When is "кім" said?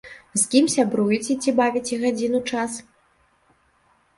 0.53-0.69